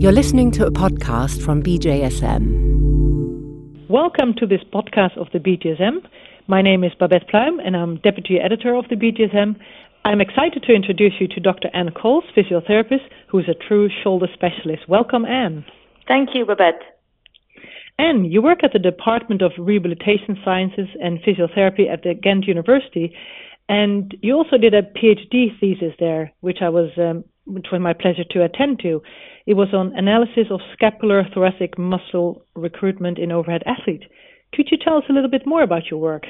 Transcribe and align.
You're 0.00 0.12
listening 0.12 0.50
to 0.52 0.64
a 0.64 0.70
podcast 0.70 1.42
from 1.44 1.62
BJSM. 1.62 2.40
Welcome 3.90 4.32
to 4.38 4.46
this 4.46 4.62
podcast 4.72 5.18
of 5.18 5.26
the 5.34 5.38
BJSM. 5.38 6.08
My 6.46 6.62
name 6.62 6.84
is 6.84 6.92
Babette 6.98 7.28
Pluim 7.28 7.58
and 7.62 7.76
I'm 7.76 7.96
deputy 7.96 8.38
editor 8.42 8.74
of 8.74 8.88
the 8.88 8.94
BJSM. 8.96 9.60
I'm 10.06 10.22
excited 10.22 10.62
to 10.66 10.72
introduce 10.72 11.12
you 11.20 11.28
to 11.28 11.40
Dr. 11.40 11.68
Ann 11.74 11.90
Cools, 11.90 12.24
physiotherapist, 12.34 13.10
who 13.28 13.40
is 13.40 13.44
a 13.50 13.68
true 13.68 13.90
shoulder 14.02 14.26
specialist. 14.32 14.88
Welcome, 14.88 15.26
Ann. 15.26 15.66
Thank 16.08 16.30
you, 16.32 16.46
Babette. 16.46 16.80
Ann, 17.98 18.24
you 18.24 18.40
work 18.40 18.64
at 18.64 18.72
the 18.72 18.78
Department 18.78 19.42
of 19.42 19.52
Rehabilitation 19.58 20.38
Sciences 20.42 20.88
and 21.02 21.18
Physiotherapy 21.18 21.92
at 21.92 22.04
the 22.04 22.14
Ghent 22.14 22.46
University, 22.46 23.14
and 23.70 24.16
you 24.20 24.34
also 24.34 24.58
did 24.58 24.74
a 24.74 24.82
PhD 24.82 25.56
thesis 25.60 25.94
there, 26.00 26.32
which 26.40 26.58
I 26.60 26.70
was, 26.70 26.90
um, 26.98 27.22
which 27.46 27.66
was 27.70 27.80
my 27.80 27.92
pleasure 27.92 28.24
to 28.32 28.42
attend 28.42 28.80
to. 28.80 29.00
It 29.46 29.54
was 29.54 29.68
on 29.72 29.96
analysis 29.96 30.50
of 30.50 30.58
scapular 30.72 31.22
thoracic 31.32 31.78
muscle 31.78 32.42
recruitment 32.56 33.20
in 33.20 33.30
overhead 33.30 33.62
athletes. 33.66 34.02
Could 34.52 34.72
you 34.72 34.76
tell 34.76 34.96
us 34.96 35.04
a 35.08 35.12
little 35.12 35.30
bit 35.30 35.46
more 35.46 35.62
about 35.62 35.86
your 35.88 36.00
work? 36.00 36.24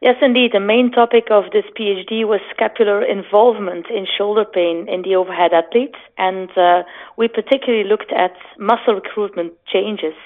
Yes, 0.00 0.16
indeed. 0.20 0.50
The 0.52 0.58
main 0.58 0.90
topic 0.90 1.30
of 1.30 1.44
this 1.52 1.62
PhD 1.78 2.26
was 2.26 2.40
scapular 2.50 3.04
involvement 3.04 3.86
in 3.88 4.04
shoulder 4.18 4.44
pain 4.44 4.88
in 4.90 5.02
the 5.02 5.14
overhead 5.14 5.52
athletes, 5.54 5.98
and 6.18 6.50
uh, 6.58 6.82
we 7.16 7.28
particularly 7.28 7.88
looked 7.88 8.10
at 8.10 8.34
muscle 8.58 8.94
recruitment 8.94 9.52
changes 9.72 10.18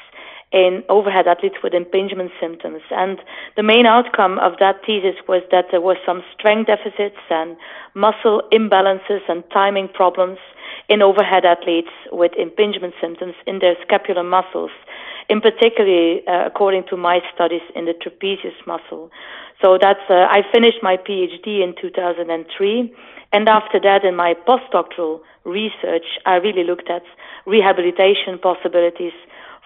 in 0.52 0.84
overhead 0.88 1.27
athletes 1.27 1.56
with 1.62 1.74
impingement 1.74 2.30
symptoms. 2.41 2.80
And 2.91 3.18
the 3.56 3.62
main 3.62 3.84
outcome 3.84 4.38
of 4.38 4.52
that 4.60 4.80
thesis 4.86 5.16
was 5.28 5.42
that 5.50 5.66
there 5.70 5.80
were 5.80 5.98
some 6.06 6.22
strength 6.38 6.69
deficits 6.69 7.19
and 7.30 7.56
muscle 7.95 8.42
imbalances 8.52 9.20
and 9.28 9.42
timing 9.52 9.88
problems 9.88 10.38
in 10.88 11.02
overhead 11.02 11.45
athletes 11.45 11.91
with 12.12 12.32
impingement 12.38 12.94
symptoms 13.00 13.34
in 13.47 13.58
their 13.58 13.75
scapular 13.83 14.22
muscles, 14.22 14.70
in 15.28 15.41
particular, 15.41 16.20
uh, 16.28 16.47
according 16.47 16.84
to 16.91 16.97
my 16.97 17.20
studies 17.34 17.62
in 17.75 17.86
the 17.86 17.94
trapezius 17.94 18.55
muscle. 18.66 19.10
So 19.62 19.78
that's, 19.81 20.06
uh, 20.08 20.27
I 20.31 20.42
finished 20.53 20.78
my 20.83 20.97
PhD 20.97 21.62
in 21.62 21.75
2003. 21.81 22.94
And 23.33 23.48
after 23.48 23.81
that, 23.81 24.05
in 24.05 24.14
my 24.14 24.34
postdoctoral 24.47 25.20
research, 25.44 26.06
I 26.25 26.36
really 26.36 26.62
looked 26.62 26.88
at 26.88 27.03
rehabilitation 27.47 28.38
possibilities 28.38 29.12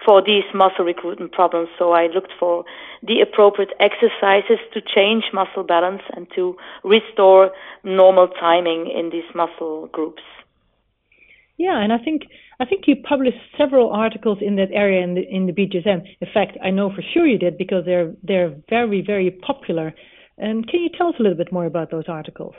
for 0.05 0.21
these 0.21 0.43
muscle 0.53 0.85
recruitment 0.85 1.31
problems. 1.31 1.69
So 1.77 1.91
I 1.91 2.07
looked 2.07 2.33
for 2.39 2.65
the 3.03 3.21
appropriate 3.21 3.71
exercises 3.79 4.59
to 4.73 4.81
change 4.81 5.25
muscle 5.33 5.63
balance 5.63 6.01
and 6.15 6.27
to 6.35 6.55
restore 6.83 7.51
normal 7.83 8.27
timing 8.27 8.91
in 8.91 9.09
these 9.11 9.29
muscle 9.35 9.87
groups. 9.87 10.23
Yeah, 11.57 11.79
and 11.79 11.93
I 11.93 11.99
think 11.99 12.23
I 12.59 12.65
think 12.65 12.85
you 12.87 12.95
published 13.07 13.37
several 13.55 13.91
articles 13.91 14.39
in 14.41 14.55
that 14.55 14.71
area 14.71 15.03
in 15.03 15.13
the 15.13 15.21
in 15.21 15.45
the 15.45 15.53
BJSM. 15.53 16.01
In 16.19 16.27
fact, 16.33 16.57
I 16.63 16.71
know 16.71 16.89
for 16.89 17.03
sure 17.13 17.27
you 17.27 17.37
did 17.37 17.57
because 17.57 17.85
they're 17.85 18.13
they're 18.23 18.55
very 18.69 19.01
very 19.05 19.29
popular. 19.29 19.93
And 20.37 20.67
can 20.67 20.79
you 20.79 20.89
tell 20.97 21.09
us 21.09 21.15
a 21.19 21.21
little 21.21 21.37
bit 21.37 21.51
more 21.51 21.65
about 21.65 21.91
those 21.91 22.05
articles? 22.07 22.55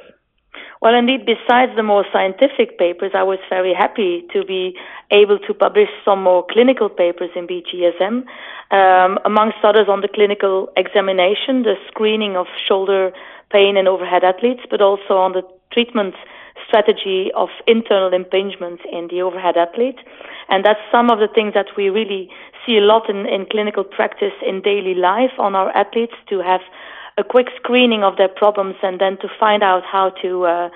Well, 0.82 0.96
indeed, 0.96 1.24
besides 1.24 1.70
the 1.76 1.84
more 1.84 2.04
scientific 2.12 2.76
papers, 2.76 3.12
I 3.14 3.22
was 3.22 3.38
very 3.48 3.72
happy 3.72 4.26
to 4.32 4.44
be 4.44 4.76
able 5.12 5.38
to 5.46 5.54
publish 5.54 5.88
some 6.04 6.24
more 6.24 6.44
clinical 6.50 6.88
papers 6.88 7.30
in 7.36 7.46
BJSM, 7.46 8.24
um, 8.72 9.18
amongst 9.24 9.58
others 9.62 9.86
on 9.88 10.00
the 10.00 10.08
clinical 10.08 10.72
examination, 10.76 11.62
the 11.62 11.76
screening 11.86 12.36
of 12.36 12.46
shoulder 12.66 13.12
pain 13.52 13.76
in 13.76 13.86
overhead 13.86 14.24
athletes, 14.24 14.62
but 14.68 14.82
also 14.82 15.14
on 15.14 15.34
the 15.34 15.42
treatment 15.72 16.16
strategy 16.66 17.30
of 17.36 17.48
internal 17.68 18.12
impingement 18.12 18.80
in 18.90 19.06
the 19.06 19.22
overhead 19.22 19.56
athlete. 19.56 20.00
And 20.48 20.64
that's 20.64 20.80
some 20.90 21.10
of 21.10 21.20
the 21.20 21.28
things 21.28 21.54
that 21.54 21.76
we 21.76 21.90
really 21.90 22.28
see 22.66 22.78
a 22.78 22.80
lot 22.80 23.08
in, 23.08 23.26
in 23.26 23.46
clinical 23.46 23.84
practice 23.84 24.34
in 24.44 24.62
daily 24.62 24.94
life 24.94 25.38
on 25.38 25.54
our 25.54 25.70
athletes 25.76 26.14
to 26.30 26.40
have 26.40 26.60
a 27.18 27.24
quick 27.24 27.48
screening 27.56 28.02
of 28.02 28.16
their 28.16 28.28
problems 28.28 28.76
and 28.82 29.00
then 29.00 29.18
to 29.18 29.28
find 29.38 29.62
out 29.62 29.82
how 29.84 30.10
to 30.22 30.44
uh, 30.44 30.68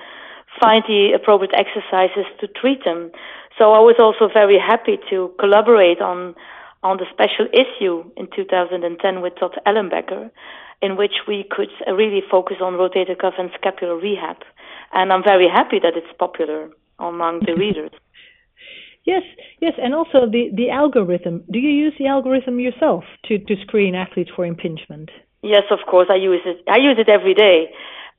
find 0.61 0.83
the 0.87 1.11
appropriate 1.15 1.53
exercises 1.53 2.25
to 2.39 2.47
treat 2.47 2.83
them. 2.83 3.11
So 3.57 3.73
I 3.73 3.79
was 3.79 3.95
also 3.99 4.31
very 4.31 4.59
happy 4.59 4.97
to 5.09 5.31
collaborate 5.39 6.01
on 6.01 6.35
on 6.83 6.97
the 6.97 7.05
special 7.11 7.47
issue 7.53 8.03
in 8.15 8.27
2010 8.35 9.21
with 9.21 9.33
Todd 9.39 9.59
Ellenbecker, 9.65 10.29
in 10.81 10.95
which 10.95 11.25
we 11.27 11.43
could 11.49 11.69
really 11.87 12.21
focus 12.29 12.57
on 12.61 12.73
rotator 12.73 13.17
cuff 13.17 13.33
and 13.37 13.49
scapular 13.59 13.97
rehab. 13.97 14.37
And 14.93 15.11
I'm 15.11 15.23
very 15.23 15.49
happy 15.49 15.79
that 15.81 15.97
it's 15.97 16.17
popular 16.19 16.69
among 16.99 17.41
the 17.45 17.55
readers. 17.55 17.91
Yes, 19.05 19.23
yes, 19.59 19.73
and 19.81 19.95
also 19.95 20.29
the, 20.29 20.51
the 20.53 20.69
algorithm. 20.69 21.43
Do 21.51 21.59
you 21.59 21.69
use 21.69 21.93
the 21.97 22.07
algorithm 22.07 22.59
yourself 22.59 23.03
to, 23.25 23.39
to 23.39 23.55
screen 23.61 23.95
athletes 23.95 24.31
for 24.35 24.45
impingement? 24.45 25.09
Yes, 25.41 25.63
of 25.71 25.79
course, 25.87 26.07
I 26.09 26.15
use 26.15 26.41
it. 26.45 26.63
I 26.67 26.77
use 26.77 26.97
it 26.97 27.09
every 27.09 27.33
day 27.33 27.69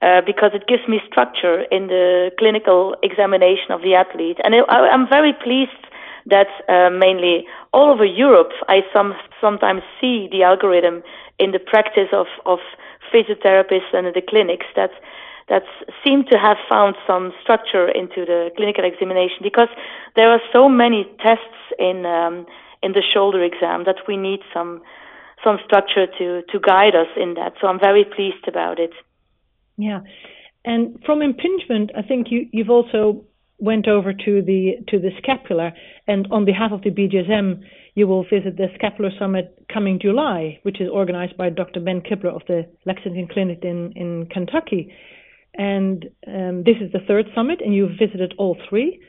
uh, 0.00 0.20
because 0.24 0.52
it 0.54 0.66
gives 0.68 0.86
me 0.88 1.00
structure 1.10 1.62
in 1.70 1.88
the 1.88 2.30
clinical 2.38 2.94
examination 3.02 3.72
of 3.72 3.82
the 3.82 3.94
athlete, 3.94 4.38
and 4.44 4.54
I, 4.54 4.94
am 4.94 5.08
very 5.08 5.32
pleased 5.32 5.84
that 6.26 6.48
uh, 6.68 6.90
mainly 6.90 7.46
all 7.72 7.90
over 7.90 8.04
Europe, 8.04 8.52
I 8.68 8.82
some 8.94 9.14
sometimes 9.40 9.82
see 10.00 10.28
the 10.30 10.42
algorithm 10.44 11.02
in 11.38 11.50
the 11.50 11.58
practice 11.58 12.08
of 12.12 12.26
of 12.46 12.58
physiotherapists 13.12 13.92
and 13.92 14.06
the 14.14 14.22
clinics 14.22 14.66
that 14.76 14.90
that 15.48 15.64
seem 16.04 16.24
to 16.30 16.38
have 16.38 16.58
found 16.68 16.94
some 17.06 17.32
structure 17.42 17.88
into 17.88 18.24
the 18.24 18.50
clinical 18.56 18.84
examination 18.84 19.38
because 19.42 19.68
there 20.14 20.30
are 20.30 20.40
so 20.52 20.68
many 20.68 21.04
tests 21.20 21.58
in 21.78 22.06
um, 22.06 22.46
in 22.82 22.92
the 22.92 23.02
shoulder 23.02 23.42
exam 23.42 23.84
that 23.84 23.96
we 24.06 24.16
need 24.16 24.40
some 24.52 24.80
some 25.44 25.58
structure 25.64 26.06
to 26.18 26.42
to 26.50 26.60
guide 26.60 26.94
us 26.94 27.08
in 27.16 27.34
that. 27.34 27.54
So 27.60 27.66
I'm 27.66 27.80
very 27.80 28.04
pleased 28.04 28.46
about 28.46 28.78
it. 28.78 28.92
Yeah, 29.76 30.00
and 30.64 30.98
from 31.04 31.22
impingement, 31.22 31.90
I 31.96 32.02
think 32.02 32.28
you 32.30 32.48
you've 32.52 32.70
also 32.70 33.24
went 33.58 33.88
over 33.88 34.12
to 34.12 34.42
the 34.42 34.76
to 34.88 34.98
the 34.98 35.10
scapula, 35.18 35.72
and 36.06 36.26
on 36.30 36.44
behalf 36.44 36.72
of 36.72 36.82
the 36.82 36.90
BJSM, 36.90 37.62
you 37.94 38.06
will 38.06 38.22
visit 38.24 38.56
the 38.56 38.68
Scapular 38.76 39.10
Summit 39.18 39.66
coming 39.72 39.98
July, 40.00 40.60
which 40.62 40.80
is 40.80 40.88
organized 40.88 41.36
by 41.36 41.50
Dr. 41.50 41.80
Ben 41.80 42.00
Kibler 42.00 42.34
of 42.34 42.42
the 42.46 42.66
Lexington 42.86 43.28
Clinic 43.28 43.60
in 43.62 43.92
in 43.96 44.26
Kentucky. 44.30 44.94
And 45.54 46.08
um, 46.26 46.62
this 46.64 46.76
is 46.80 46.92
the 46.92 47.00
third 47.08 47.26
summit, 47.34 47.60
and 47.60 47.74
you've 47.74 47.98
visited 47.98 48.34
all 48.38 48.56
three. 48.68 49.00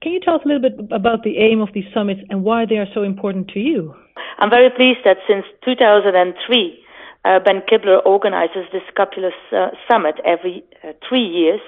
Can 0.00 0.12
you 0.12 0.20
tell 0.20 0.36
us 0.36 0.42
a 0.44 0.48
little 0.48 0.62
bit 0.62 0.78
about 0.92 1.24
the 1.24 1.38
aim 1.38 1.60
of 1.60 1.70
these 1.74 1.84
summits 1.92 2.20
and 2.30 2.44
why 2.44 2.64
they 2.66 2.76
are 2.76 2.86
so 2.94 3.02
important 3.02 3.48
to 3.48 3.58
you? 3.58 3.94
I'm 4.38 4.50
very 4.50 4.70
pleased 4.70 5.00
that 5.04 5.16
since 5.26 5.44
2003, 5.64 6.78
uh, 7.24 7.40
Ben 7.40 7.62
Kibler 7.68 8.04
organizes 8.06 8.66
this 8.72 8.82
Scapular 8.92 9.32
uh, 9.52 9.70
Summit 9.90 10.14
every 10.24 10.62
uh, 10.84 10.92
three 11.08 11.26
years. 11.26 11.60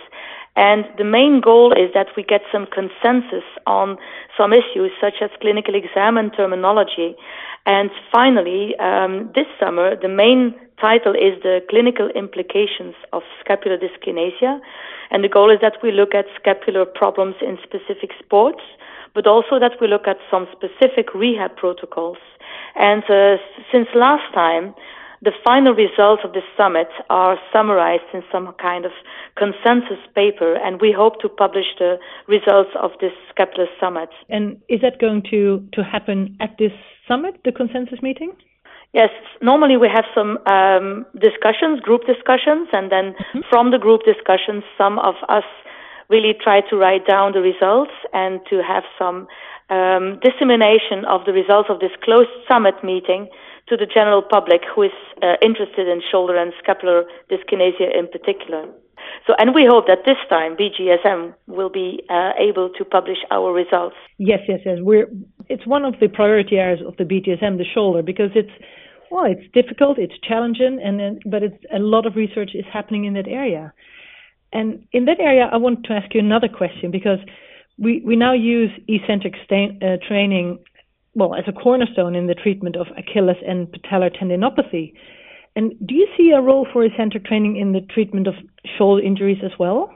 And 0.57 0.85
the 0.99 1.05
main 1.05 1.41
goal 1.41 1.73
is 1.73 1.93
that 1.95 2.09
we 2.17 2.23
get 2.23 2.43
some 2.53 2.67
consensus 2.67 3.45
on 3.67 3.97
some 4.37 4.53
issues 4.53 4.91
such 5.01 5.23
as 5.23 5.31
clinical 5.41 5.75
exam 5.75 6.17
and 6.17 6.33
terminology. 6.37 7.15
And 7.67 7.91
finally, 8.13 8.75
um, 8.79 9.31
this 9.35 9.47
summer, 9.59 9.95
the 9.95 10.09
main 10.09 10.55
title 10.81 11.15
is 11.15 11.41
the 11.43 11.61
clinical 11.69 12.09
implications 12.11 12.95
of 13.13 13.23
scapular 13.39 13.79
dyskinesia. 13.79 14.61
And 15.11 15.23
the 15.23 15.29
goal 15.29 15.51
is 15.51 15.59
that 15.61 15.77
we 15.83 15.93
look 15.93 16.15
at 16.15 16.27
scapular 16.41 16.85
problems 16.85 17.37
in 17.41 17.59
specific 17.63 18.11
sports, 18.19 18.63
but 19.15 19.27
also 19.27 19.59
that 19.59 19.73
we 19.81 19.89
look 19.89 20.07
at 20.07 20.17
some 20.31 20.47
specific 20.53 21.15
rehab 21.15 21.57
protocols. 21.57 22.19
And 22.77 23.03
uh, 23.11 23.37
since 23.71 23.89
last 23.95 24.33
time, 24.35 24.75
the 25.23 25.33
final 25.45 25.75
results 25.75 26.23
of 26.25 26.33
this 26.33 26.45
summit 26.57 26.89
are 27.11 27.39
summarized 27.53 28.09
in 28.15 28.23
some 28.33 28.55
kind 28.61 28.87
of 28.87 28.93
consensus 29.37 30.01
paper, 30.15 30.57
and 30.57 30.81
we 30.81 30.93
hope 30.97 31.21
to 31.21 31.29
publish 31.29 31.67
the 31.79 31.99
results 32.27 32.71
of 32.81 32.93
this 33.01 33.13
scapular 33.29 33.69
summit. 33.79 34.09
And 34.31 34.57
is 34.69 34.81
that 34.81 34.99
going 34.99 35.23
to, 35.31 35.67
to 35.75 35.85
happen 35.85 36.37
at 36.41 36.57
this 36.59 36.73
summit, 37.07 37.41
the 37.45 37.53
consensus 37.53 38.01
meeting? 38.03 38.33
Yes, 38.93 39.11
normally 39.41 39.77
we 39.77 39.89
have 39.89 40.05
some 40.15 40.39
um, 40.47 41.07
discussions, 41.21 41.81
group 41.81 42.07
discussions, 42.07 42.69
and 42.73 42.91
then 42.91 43.13
mm-hmm. 43.13 43.41
from 43.49 43.71
the 43.71 43.79
group 43.79 44.03
discussions, 44.05 44.65
some 44.77 44.99
of 44.99 45.15
us 45.29 45.45
really 46.09 46.35
try 46.43 46.61
to 46.69 46.77
write 46.77 47.07
down 47.07 47.33
the 47.33 47.41
results 47.41 47.93
and 48.13 48.41
to 48.51 48.63
have 48.67 48.83
some 48.99 49.29
um, 49.69 50.19
dissemination 50.25 51.05
of 51.07 51.25
the 51.25 51.33
results 51.33 51.69
of 51.71 51.79
this 51.79 51.93
closed 52.03 52.31
summit 52.49 52.75
meeting 52.83 53.29
to 53.71 53.77
the 53.77 53.87
general 53.87 54.21
public 54.21 54.63
who 54.75 54.83
is 54.83 54.93
uh, 55.23 55.35
interested 55.41 55.89
in 55.89 56.03
shoulder 56.11 56.37
and 56.37 56.53
scapular 56.63 57.05
dyskinesia 57.31 57.97
in 57.97 58.07
particular. 58.09 58.67
So, 59.27 59.35
and 59.39 59.55
we 59.55 59.65
hope 59.65 59.87
that 59.87 60.05
this 60.05 60.19
time 60.29 60.57
BJSM 60.57 61.35
will 61.47 61.71
be 61.71 62.03
uh, 62.11 62.33
able 62.39 62.69
to 62.71 62.85
publish 62.85 63.19
our 63.31 63.53
results. 63.53 63.97
Yes, 64.19 64.41
yes, 64.47 64.61
yes. 64.67 64.79
We're, 64.81 65.09
it's 65.49 65.67
one 65.67 65.85
of 65.85 65.95
the 66.01 66.09
priority 66.09 66.57
areas 66.57 66.81
of 66.87 66.97
the 66.99 67.05
BJSM, 67.05 67.57
the 67.57 67.65
shoulder, 67.65 68.03
because 68.03 68.31
it's 68.35 68.53
well, 69.11 69.25
it's 69.25 69.43
difficult, 69.53 69.99
it's 69.99 70.15
challenging, 70.23 70.81
and 70.83 71.01
then, 71.01 71.19
but 71.27 71.43
it's 71.43 71.65
a 71.75 71.81
lot 71.81 72.07
of 72.07 72.15
research 72.15 72.51
is 72.55 72.65
happening 72.73 73.07
in 73.07 73.15
that 73.15 73.27
area. 73.27 73.73
And 74.53 74.87
in 74.93 75.05
that 75.07 75.19
area, 75.19 75.49
I 75.53 75.57
want 75.57 75.85
to 75.85 75.93
ask 75.93 76.15
you 76.15 76.21
another 76.21 76.49
question 76.49 76.93
because 76.93 77.19
we, 77.77 78.03
we 78.05 78.15
now 78.15 78.35
use 78.35 78.71
eccentric 78.87 79.35
uh, 79.51 79.97
training, 80.07 80.59
well, 81.15 81.35
as 81.35 81.45
a 81.49 81.53
cornerstone 81.53 82.15
in 82.15 82.27
the 82.27 82.35
treatment 82.35 82.77
of 82.77 82.87
Achilles 82.97 83.43
and 83.47 83.67
patellar 83.69 84.11
tendinopathy. 84.15 84.93
And 85.57 85.75
do 85.85 85.95
you 85.95 86.07
see 86.17 86.31
a 86.31 86.41
role 86.41 86.67
for 86.73 86.85
eccentric 86.85 87.25
training 87.25 87.57
in 87.57 87.73
the 87.73 87.81
treatment 87.81 88.29
of 88.29 88.35
shoulder 88.79 89.03
injuries 89.03 89.43
as 89.45 89.51
well? 89.59 89.93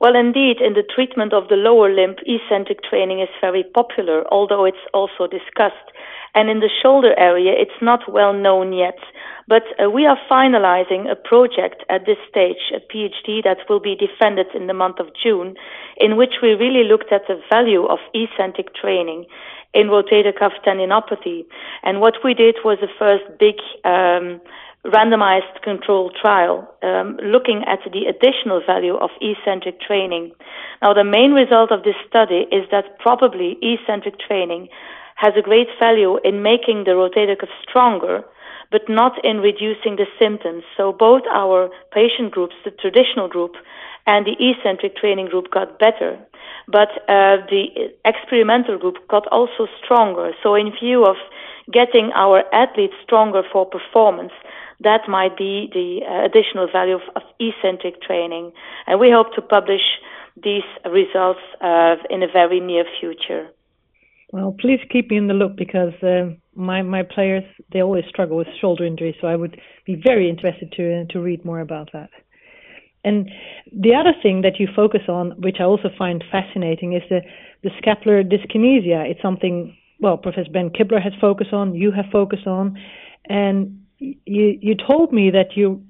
Well, 0.00 0.16
indeed, 0.16 0.56
in 0.60 0.74
the 0.74 0.82
treatment 0.82 1.32
of 1.32 1.48
the 1.48 1.54
lower 1.54 1.88
limb, 1.88 2.16
eccentric 2.26 2.82
training 2.82 3.20
is 3.20 3.28
very 3.40 3.62
popular, 3.62 4.24
although 4.32 4.64
it's 4.64 4.84
also 4.92 5.28
discussed. 5.30 5.94
And 6.34 6.50
in 6.50 6.58
the 6.60 6.70
shoulder 6.82 7.14
area, 7.16 7.52
it's 7.54 7.80
not 7.80 8.12
well 8.12 8.32
known 8.32 8.72
yet. 8.72 8.98
But 9.46 9.62
uh, 9.78 9.90
we 9.90 10.04
are 10.06 10.18
finalizing 10.30 11.10
a 11.10 11.14
project 11.14 11.84
at 11.88 12.04
this 12.04 12.18
stage, 12.28 12.72
a 12.74 12.80
PhD 12.80 13.44
that 13.44 13.68
will 13.68 13.80
be 13.80 13.94
defended 13.94 14.46
in 14.54 14.66
the 14.66 14.74
month 14.74 14.98
of 14.98 15.14
June, 15.22 15.54
in 15.98 16.16
which 16.16 16.42
we 16.42 16.50
really 16.54 16.82
looked 16.82 17.12
at 17.12 17.28
the 17.28 17.40
value 17.48 17.86
of 17.86 17.98
eccentric 18.12 18.74
training 18.74 19.26
in 19.74 19.88
rotator 19.88 20.36
cuff 20.38 20.52
tendinopathy. 20.66 21.44
And 21.82 22.00
what 22.00 22.14
we 22.24 22.34
did 22.34 22.56
was 22.64 22.78
the 22.80 22.88
first 22.98 23.24
big 23.38 23.56
um, 23.84 24.40
randomized 24.84 25.62
controlled 25.62 26.16
trial 26.20 26.68
um, 26.82 27.16
looking 27.22 27.62
at 27.66 27.78
the 27.92 28.06
additional 28.06 28.60
value 28.66 28.96
of 28.96 29.10
eccentric 29.20 29.80
training. 29.80 30.32
Now, 30.82 30.92
the 30.92 31.04
main 31.04 31.32
result 31.32 31.70
of 31.70 31.84
this 31.84 31.94
study 32.08 32.46
is 32.50 32.68
that 32.70 32.98
probably 32.98 33.58
eccentric 33.62 34.18
training 34.18 34.68
has 35.16 35.34
a 35.36 35.42
great 35.42 35.68
value 35.78 36.18
in 36.24 36.42
making 36.42 36.84
the 36.84 36.92
rotator 36.92 37.38
cuff 37.38 37.48
stronger, 37.62 38.24
but 38.72 38.82
not 38.88 39.24
in 39.24 39.38
reducing 39.38 39.96
the 39.96 40.06
symptoms. 40.18 40.64
So 40.76 40.92
both 40.92 41.22
our 41.30 41.70
patient 41.92 42.32
groups, 42.32 42.54
the 42.64 42.72
traditional 42.72 43.28
group 43.28 43.54
and 44.06 44.26
the 44.26 44.36
eccentric 44.38 44.96
training 44.96 45.26
group 45.26 45.50
got 45.50 45.78
better. 45.78 46.18
But 46.66 46.90
uh, 47.08 47.42
the 47.50 47.92
experimental 48.04 48.78
group 48.78 48.96
got 49.08 49.26
also 49.28 49.66
stronger. 49.82 50.32
So 50.42 50.54
in 50.54 50.72
view 50.80 51.04
of 51.04 51.16
getting 51.72 52.10
our 52.14 52.42
athletes 52.54 52.94
stronger 53.04 53.42
for 53.52 53.66
performance, 53.66 54.32
that 54.80 55.08
might 55.08 55.36
be 55.36 55.70
the 55.72 56.00
uh, 56.04 56.24
additional 56.24 56.68
value 56.70 56.96
of, 56.96 57.02
of, 57.14 57.22
eccentric 57.38 58.02
training. 58.02 58.52
And 58.86 58.98
we 58.98 59.10
hope 59.10 59.34
to 59.34 59.42
publish 59.42 59.82
these 60.42 60.66
results 60.84 61.40
uh, 61.60 61.96
in 62.10 62.22
a 62.22 62.26
very 62.32 62.60
near 62.60 62.84
future. 63.00 63.48
Well, 64.32 64.56
please 64.58 64.80
keep 64.90 65.10
me 65.10 65.18
in 65.18 65.26
the 65.26 65.34
loop 65.34 65.56
because 65.56 65.92
uh, 66.02 66.34
my 66.54 66.80
my 66.82 67.02
players 67.02 67.44
they 67.70 67.82
always 67.82 68.04
struggle 68.08 68.38
with 68.38 68.46
shoulder 68.60 68.84
injuries, 68.84 69.14
so 69.20 69.26
I 69.26 69.36
would 69.36 69.60
be 69.84 69.94
very 69.94 70.30
interested 70.30 70.72
to 70.72 71.04
to 71.06 71.20
read 71.20 71.44
more 71.44 71.60
about 71.60 71.90
that. 71.92 72.08
And 73.04 73.30
the 73.72 73.94
other 73.94 74.12
thing 74.22 74.42
that 74.42 74.60
you 74.60 74.68
focus 74.74 75.02
on, 75.08 75.32
which 75.40 75.56
I 75.60 75.64
also 75.64 75.90
find 75.98 76.22
fascinating, 76.30 76.92
is 76.92 77.02
the 77.08 77.20
the 77.62 77.70
scapular 77.78 78.22
dyskinesia. 78.22 79.10
It's 79.10 79.22
something 79.22 79.76
well, 80.00 80.16
Professor 80.16 80.50
Ben 80.52 80.70
Kibler 80.70 81.00
has 81.02 81.12
focused 81.20 81.52
on, 81.52 81.74
you 81.74 81.92
have 81.92 82.06
focused 82.12 82.46
on, 82.46 82.78
and 83.28 83.84
you 83.98 84.58
you 84.60 84.74
told 84.74 85.12
me 85.12 85.30
that 85.30 85.56
you 85.56 85.82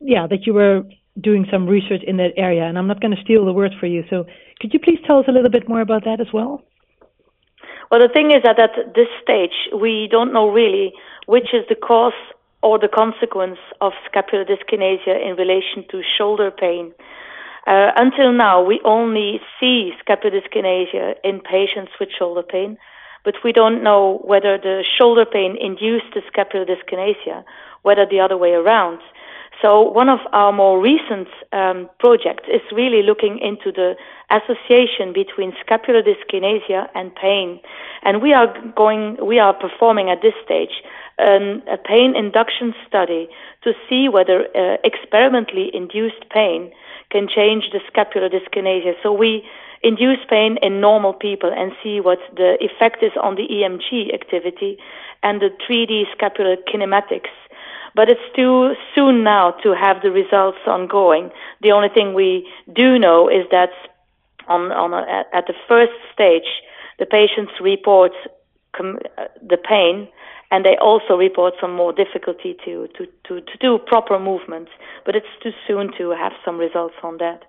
yeah 0.00 0.26
that 0.26 0.46
you 0.46 0.54
were 0.54 0.82
doing 1.20 1.46
some 1.50 1.66
research 1.66 2.02
in 2.06 2.16
that 2.16 2.32
area, 2.36 2.64
and 2.64 2.78
I'm 2.78 2.86
not 2.86 3.00
going 3.00 3.14
to 3.14 3.22
steal 3.22 3.44
the 3.44 3.52
word 3.52 3.72
for 3.78 3.86
you. 3.86 4.04
So 4.10 4.24
could 4.60 4.72
you 4.72 4.80
please 4.80 4.98
tell 5.06 5.18
us 5.18 5.26
a 5.28 5.32
little 5.32 5.50
bit 5.50 5.68
more 5.68 5.80
about 5.80 6.04
that 6.04 6.20
as 6.20 6.26
well? 6.32 6.62
Well, 7.90 8.00
the 8.00 8.12
thing 8.12 8.30
is 8.32 8.42
that 8.44 8.58
at 8.58 8.94
this 8.94 9.08
stage, 9.22 9.54
we 9.72 10.08
don't 10.10 10.32
know 10.32 10.48
really 10.48 10.92
which 11.26 11.54
is 11.54 11.64
the 11.68 11.74
cause 11.74 12.12
or 12.64 12.78
the 12.78 12.88
consequence 12.88 13.58
of 13.82 13.92
scapular 14.08 14.42
dyskinesia 14.42 15.14
in 15.20 15.36
relation 15.36 15.84
to 15.90 16.02
shoulder 16.16 16.50
pain. 16.50 16.94
Uh, 17.66 17.90
until 17.96 18.32
now, 18.32 18.64
we 18.64 18.80
only 18.84 19.38
see 19.60 19.92
scapular 20.00 20.32
dyskinesia 20.40 21.14
in 21.22 21.40
patients 21.40 21.92
with 22.00 22.08
shoulder 22.18 22.42
pain, 22.42 22.78
but 23.22 23.34
we 23.44 23.52
don't 23.52 23.82
know 23.82 24.20
whether 24.24 24.56
the 24.56 24.82
shoulder 24.98 25.26
pain 25.26 25.56
induced 25.60 26.08
the 26.14 26.22
scapular 26.26 26.64
dyskinesia, 26.64 27.44
whether 27.82 28.06
the 28.06 28.20
other 28.20 28.38
way 28.38 28.52
around. 28.52 28.98
So 29.60 29.82
one 29.82 30.08
of 30.08 30.20
our 30.32 30.52
more 30.52 30.80
recent 30.80 31.28
um, 31.52 31.88
projects 31.98 32.44
is 32.48 32.62
really 32.72 33.02
looking 33.02 33.38
into 33.38 33.72
the 33.72 33.94
association 34.30 35.12
between 35.12 35.52
scapular 35.60 36.02
dyskinesia 36.02 36.88
and 36.94 37.14
pain, 37.14 37.60
and 38.02 38.22
we 38.22 38.32
are 38.32 38.48
going, 38.74 39.18
we 39.24 39.38
are 39.38 39.54
performing 39.54 40.08
at 40.10 40.22
this 40.22 40.34
stage 40.44 40.82
um, 41.18 41.62
a 41.70 41.76
pain 41.76 42.16
induction 42.16 42.74
study 42.86 43.28
to 43.62 43.72
see 43.88 44.08
whether 44.08 44.46
uh, 44.56 44.76
experimentally 44.84 45.70
induced 45.74 46.28
pain 46.30 46.72
can 47.10 47.28
change 47.28 47.70
the 47.72 47.80
scapular 47.86 48.28
dyskinesia. 48.28 48.94
So 49.02 49.12
we 49.12 49.44
induce 49.82 50.18
pain 50.28 50.56
in 50.62 50.80
normal 50.80 51.12
people 51.12 51.52
and 51.54 51.72
see 51.82 52.00
what 52.00 52.18
the 52.34 52.56
effect 52.60 53.02
is 53.02 53.12
on 53.22 53.36
the 53.36 53.46
EMG 53.46 54.12
activity 54.12 54.78
and 55.22 55.40
the 55.40 55.50
3D 55.68 56.04
scapular 56.12 56.56
kinematics. 56.56 57.30
But 57.94 58.08
it's 58.08 58.28
too 58.34 58.74
soon 58.94 59.22
now 59.22 59.52
to 59.62 59.74
have 59.74 60.02
the 60.02 60.10
results 60.10 60.58
ongoing. 60.66 61.30
The 61.60 61.70
only 61.70 61.90
thing 61.90 62.12
we 62.14 62.48
do 62.74 62.98
know 62.98 63.28
is 63.28 63.46
that 63.52 63.70
on, 64.48 64.72
on 64.72 64.92
a, 64.92 65.24
at 65.32 65.46
the 65.46 65.54
first 65.68 65.92
stage, 66.12 66.48
the 66.98 67.06
patients 67.06 67.52
report 67.60 68.12
com- 68.76 68.98
uh, 69.16 69.26
the 69.40 69.56
pain 69.56 70.08
and 70.50 70.64
they 70.64 70.76
also 70.80 71.14
report 71.14 71.54
some 71.60 71.74
more 71.74 71.92
difficulty 71.92 72.56
to, 72.64 72.88
to, 72.96 73.06
to, 73.26 73.40
to 73.40 73.58
do 73.60 73.78
proper 73.86 74.18
movements. 74.18 74.70
But 75.04 75.16
it's 75.16 75.26
too 75.42 75.52
soon 75.66 75.90
to 75.98 76.10
have 76.10 76.32
some 76.44 76.58
results 76.58 76.94
on 77.02 77.18
that. 77.18 77.42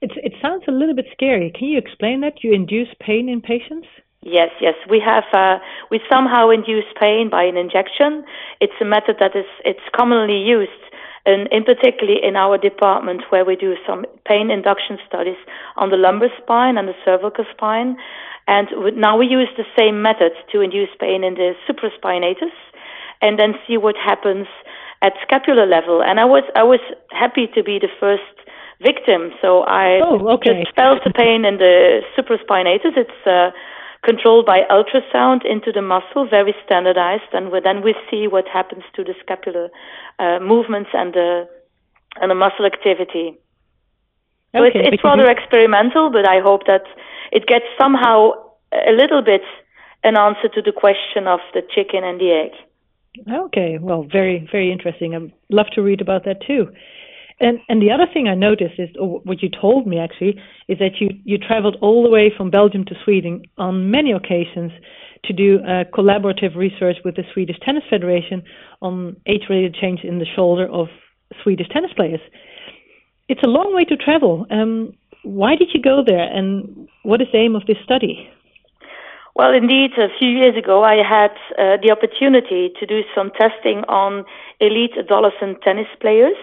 It's, 0.00 0.14
it 0.16 0.32
sounds 0.42 0.64
a 0.68 0.72
little 0.72 0.94
bit 0.94 1.06
scary. 1.12 1.52
Can 1.56 1.68
you 1.68 1.78
explain 1.78 2.20
that? 2.22 2.42
You 2.42 2.52
induce 2.52 2.88
pain 3.00 3.28
in 3.28 3.40
patients? 3.40 3.86
Yes, 4.22 4.50
yes. 4.60 4.74
We 4.90 5.00
have 5.04 5.24
uh, 5.32 5.58
we 5.90 6.00
somehow 6.10 6.50
induce 6.50 6.84
pain 6.98 7.30
by 7.30 7.44
an 7.44 7.56
injection. 7.56 8.24
It's 8.60 8.74
a 8.80 8.84
method 8.84 9.16
that 9.20 9.36
is 9.36 9.46
it's 9.64 9.86
commonly 9.94 10.42
used, 10.42 10.82
and 11.28 11.46
in 11.52 11.62
particularly 11.62 12.18
in 12.24 12.36
our 12.36 12.56
department 12.56 13.20
where 13.28 13.44
we 13.44 13.54
do 13.54 13.76
some 13.86 14.06
pain 14.24 14.50
induction 14.50 14.96
studies 15.06 15.36
on 15.76 15.90
the 15.90 15.96
lumbar 15.96 16.30
spine 16.40 16.78
and 16.78 16.88
the 16.88 16.96
cervical 17.04 17.44
spine. 17.52 17.96
And 18.46 18.68
now 18.96 19.14
we 19.18 19.26
use 19.26 19.50
the 19.60 19.68
same 19.78 20.00
method 20.00 20.32
to 20.52 20.62
induce 20.62 20.88
pain 20.98 21.22
in 21.22 21.34
the 21.34 21.52
supraspinatus, 21.68 22.56
and 23.20 23.38
then 23.38 23.52
see 23.66 23.76
what 23.76 23.94
happens 23.94 24.46
at 25.02 25.12
scapular 25.22 25.66
level. 25.66 26.02
And 26.02 26.18
I 26.18 26.24
was 26.24 26.44
I 26.56 26.62
was 26.62 26.80
happy 27.10 27.46
to 27.54 27.62
be 27.62 27.78
the 27.78 27.92
first 28.00 28.34
victim. 28.80 29.32
So 29.42 29.68
I 29.68 30.00
oh, 30.00 30.16
okay. 30.40 30.64
just 30.64 30.74
felt 30.74 31.04
the 31.04 31.12
pain 31.12 31.44
in 31.44 31.58
the 31.58 32.00
supraspinatus. 32.16 32.96
It's 32.96 33.20
uh, 33.26 33.50
controlled 34.04 34.46
by 34.46 34.60
ultrasound 34.70 35.44
into 35.44 35.72
the 35.72 35.82
muscle, 35.82 36.26
very 36.28 36.54
standardized, 36.64 37.30
and 37.32 37.52
then 37.64 37.82
we 37.82 37.94
see 38.10 38.26
what 38.26 38.46
happens 38.46 38.84
to 38.94 39.04
the 39.04 39.14
scapular 39.20 39.70
uh, 40.18 40.38
movements 40.40 40.90
and 40.92 41.14
the 41.14 41.48
and 42.20 42.30
the 42.30 42.34
muscle 42.34 42.64
activity. 42.64 43.36
So 44.54 44.64
okay, 44.64 44.78
it's, 44.80 44.94
it's 44.94 45.04
rather 45.04 45.24
you... 45.24 45.30
experimental, 45.30 46.10
but 46.10 46.26
I 46.26 46.40
hope 46.40 46.66
that 46.66 46.84
it 47.32 47.46
gets 47.46 47.66
somehow 47.78 48.32
a 48.72 48.92
little 48.92 49.22
bit 49.22 49.42
an 50.04 50.16
answer 50.16 50.48
to 50.48 50.62
the 50.62 50.72
question 50.72 51.26
of 51.26 51.40
the 51.54 51.62
chicken 51.74 52.04
and 52.04 52.20
the 52.20 52.30
egg. 52.30 52.52
Okay, 53.30 53.78
well, 53.78 54.04
very, 54.04 54.48
very 54.50 54.70
interesting. 54.70 55.14
I'd 55.14 55.32
love 55.50 55.66
to 55.74 55.82
read 55.82 56.00
about 56.00 56.24
that 56.24 56.40
too. 56.46 56.70
And 57.40 57.60
and 57.68 57.80
the 57.80 57.90
other 57.92 58.06
thing 58.12 58.26
I 58.26 58.34
noticed 58.34 58.78
is, 58.78 58.88
or 58.98 59.20
what 59.20 59.42
you 59.42 59.48
told 59.48 59.86
me 59.86 59.98
actually, 59.98 60.40
is 60.66 60.78
that 60.78 61.00
you 61.00 61.08
you 61.24 61.38
traveled 61.38 61.76
all 61.80 62.02
the 62.02 62.10
way 62.10 62.32
from 62.36 62.50
Belgium 62.50 62.84
to 62.86 62.94
Sweden 63.04 63.42
on 63.58 63.90
many 63.90 64.12
occasions 64.12 64.72
to 65.24 65.32
do 65.32 65.60
uh, 65.60 65.84
collaborative 65.92 66.56
research 66.56 66.96
with 67.04 67.16
the 67.16 67.24
Swedish 67.32 67.58
Tennis 67.60 67.84
Federation 67.90 68.42
on 68.82 69.16
age-related 69.26 69.74
change 69.74 70.00
in 70.04 70.18
the 70.18 70.26
shoulder 70.36 70.66
of 70.70 70.88
Swedish 71.42 71.68
tennis 71.68 71.92
players. 71.94 72.20
It's 73.28 73.42
a 73.42 73.48
long 73.48 73.74
way 73.74 73.84
to 73.84 73.96
travel. 73.96 74.46
Um, 74.50 74.92
why 75.22 75.56
did 75.56 75.70
you 75.74 75.82
go 75.82 76.02
there, 76.06 76.28
and 76.32 76.88
what 77.02 77.20
is 77.20 77.28
the 77.32 77.38
aim 77.38 77.56
of 77.56 77.66
this 77.66 77.76
study? 77.84 78.30
Well, 79.34 79.52
indeed, 79.52 79.92
a 79.98 80.08
few 80.18 80.28
years 80.28 80.56
ago, 80.56 80.82
I 80.82 80.96
had 80.96 81.32
uh, 81.58 81.76
the 81.82 81.90
opportunity 81.92 82.72
to 82.78 82.86
do 82.86 83.02
some 83.14 83.30
testing 83.38 83.84
on 83.88 84.24
elite 84.60 84.96
adolescent 84.98 85.62
tennis 85.62 85.86
players 86.00 86.36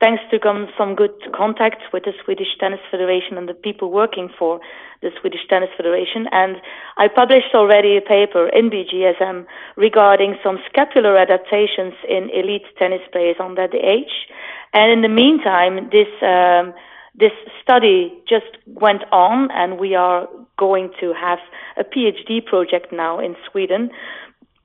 thanks 0.00 0.22
to 0.30 0.38
some 0.76 0.94
good 0.94 1.12
contacts 1.34 1.84
with 1.92 2.04
the 2.04 2.12
Swedish 2.24 2.56
Tennis 2.60 2.80
Federation 2.90 3.38
and 3.38 3.48
the 3.48 3.54
people 3.54 3.90
working 3.90 4.28
for 4.38 4.60
the 5.02 5.10
Swedish 5.20 5.40
Tennis 5.48 5.70
Federation. 5.76 6.26
And 6.32 6.56
I 6.96 7.08
published 7.08 7.54
already 7.54 7.96
a 7.96 8.00
paper 8.00 8.48
in 8.48 8.70
BJSM 8.70 9.46
regarding 9.76 10.36
some 10.42 10.58
scapular 10.68 11.16
adaptations 11.16 11.94
in 12.08 12.30
elite 12.30 12.66
tennis 12.78 13.02
players 13.12 13.36
on 13.40 13.54
that 13.56 13.74
age. 13.74 14.28
And 14.72 14.92
in 14.92 15.02
the 15.02 15.08
meantime, 15.08 15.90
this 15.90 16.08
um, 16.22 16.74
this 17.18 17.32
study 17.62 18.12
just 18.28 18.58
went 18.66 19.02
on, 19.10 19.48
and 19.52 19.78
we 19.78 19.94
are 19.94 20.28
going 20.58 20.90
to 21.00 21.14
have 21.14 21.38
a 21.78 21.84
PhD 21.84 22.44
project 22.44 22.92
now 22.92 23.18
in 23.18 23.36
Sweden, 23.50 23.90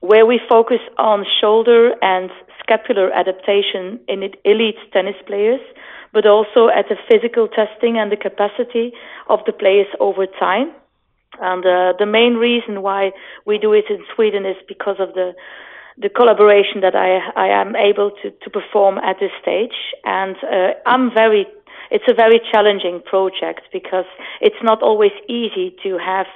where 0.00 0.26
we 0.26 0.38
focus 0.50 0.80
on 0.98 1.24
shoulder 1.40 1.92
and 2.02 2.30
scapular 2.72 3.12
adaptation 3.12 4.00
in 4.08 4.22
elite 4.44 4.76
tennis 4.92 5.16
players, 5.26 5.60
but 6.12 6.26
also 6.26 6.68
at 6.68 6.86
the 6.88 6.96
physical 7.10 7.48
testing 7.48 7.98
and 7.98 8.10
the 8.10 8.16
capacity 8.16 8.92
of 9.28 9.40
the 9.46 9.52
players 9.52 9.86
over 10.00 10.26
time. 10.26 10.72
And 11.40 11.64
uh, 11.64 11.94
the 11.98 12.06
main 12.06 12.34
reason 12.34 12.82
why 12.82 13.12
we 13.46 13.58
do 13.58 13.72
it 13.72 13.86
in 13.88 14.04
Sweden 14.14 14.44
is 14.46 14.56
because 14.68 14.96
of 14.98 15.14
the 15.14 15.32
the 15.98 16.08
collaboration 16.08 16.80
that 16.80 16.94
I 16.94 17.20
I 17.36 17.48
am 17.48 17.76
able 17.76 18.10
to 18.22 18.30
to 18.30 18.50
perform 18.50 18.98
at 18.98 19.16
this 19.20 19.32
stage, 19.40 19.76
and 20.04 20.36
uh, 20.42 20.72
I'm 20.86 21.12
very. 21.12 21.46
It's 21.90 22.08
a 22.08 22.14
very 22.14 22.40
challenging 22.50 23.02
project 23.04 23.68
because 23.70 24.06
it's 24.40 24.62
not 24.62 24.82
always 24.82 25.12
easy 25.28 25.76
to 25.82 25.98
have 25.98 26.26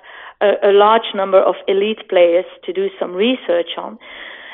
a, 0.43 0.69
a 0.71 0.73
large 0.73 1.09
number 1.15 1.41
of 1.41 1.55
elite 1.67 2.09
players 2.11 2.45
to 2.65 2.73
do 2.75 2.89
some 3.01 3.13
research 3.15 3.73
on. 3.79 3.99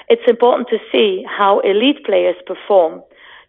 It's 0.09 0.29
important 0.29 0.69
to 0.69 0.79
see 0.91 1.25
how 1.29 1.61
elite 1.61 2.05
players 2.05 2.37
perform 2.47 3.03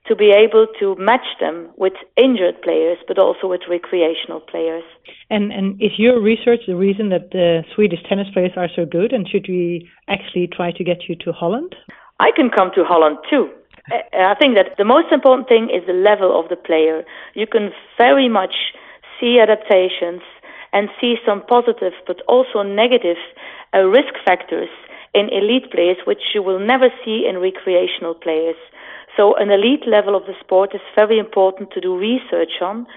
to 0.07 0.15
be 0.15 0.31
able 0.31 0.67
to 0.79 0.95
match 0.95 1.25
them 1.39 1.69
with 1.77 1.93
injured 2.17 2.61
players, 2.61 2.97
but 3.07 3.17
also 3.17 3.47
with 3.47 3.61
recreational 3.69 4.41
players. 4.41 4.83
And 5.29 5.51
and 5.53 5.81
is 5.81 5.97
your 5.97 6.19
research 6.19 6.61
the 6.67 6.75
reason 6.75 7.09
that 7.09 7.31
the 7.31 7.63
Swedish 7.73 8.01
tennis 8.09 8.27
players 8.33 8.51
are 8.57 8.69
so 8.75 8.85
good? 8.85 9.13
And 9.13 9.27
should 9.27 9.47
we 9.47 9.89
actually 10.09 10.47
try 10.47 10.71
to 10.71 10.83
get 10.83 11.07
you 11.07 11.15
to 11.23 11.31
Holland? 11.31 11.75
I 12.19 12.31
can 12.35 12.49
come 12.49 12.71
to 12.75 12.83
Holland 12.83 13.17
too. 13.29 13.49
I 14.13 14.35
think 14.39 14.55
that 14.55 14.77
the 14.77 14.85
most 14.85 15.11
important 15.11 15.47
thing 15.49 15.69
is 15.69 15.85
the 15.85 15.93
level 15.93 16.39
of 16.39 16.47
the 16.49 16.55
player. 16.55 17.03
You 17.33 17.47
can 17.47 17.71
very 17.97 18.29
much 18.29 18.55
see 19.19 19.39
adaptations 19.39 20.21
and 20.71 20.89
see 20.99 21.15
some 21.25 21.43
positive 21.45 21.93
but 22.07 22.21
also 22.27 22.63
negative 22.63 23.17
uh, 23.73 23.79
risk 23.79 24.13
factors 24.25 24.69
in 25.13 25.29
elite 25.29 25.71
players, 25.71 25.97
which 26.05 26.33
you 26.33 26.41
will 26.41 26.59
never 26.59 26.89
see 27.03 27.25
in 27.29 27.37
recreational 27.37 28.15
players. 28.15 28.55
So 29.15 29.35
an 29.35 29.51
elite 29.51 29.87
level 29.87 30.15
of 30.15 30.25
the 30.25 30.33
sport 30.39 30.73
is 30.73 30.81
very 30.95 31.19
important 31.19 31.71
to 31.71 31.81
do 31.81 31.95
research 31.97 32.61
on, 32.61 32.87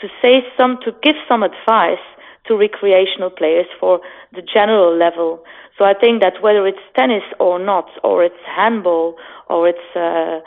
to 0.00 0.08
say 0.22 0.44
some, 0.56 0.78
to 0.84 0.92
give 1.02 1.16
some 1.28 1.42
advice 1.42 2.04
to 2.46 2.56
recreational 2.56 3.30
players 3.30 3.66
for 3.80 4.00
the 4.32 4.42
general 4.42 4.96
level. 4.96 5.42
So 5.78 5.84
I 5.84 5.94
think 5.94 6.22
that 6.22 6.42
whether 6.42 6.66
it's 6.66 6.78
tennis 6.94 7.24
or 7.40 7.58
not, 7.58 7.90
or 8.04 8.22
it's 8.22 8.44
handball, 8.46 9.16
or 9.48 9.68
it's 9.68 9.96
uh, 9.96 10.40